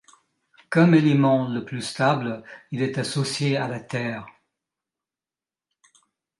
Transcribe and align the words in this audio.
Comme 0.71 0.95
élément 0.95 1.47
le 1.47 1.63
plus 1.63 1.83
stable, 1.83 2.41
il 2.71 2.81
est 2.81 2.97
associé 2.97 3.55
à 3.57 3.67
la 3.67 3.79
Terre. 3.79 4.25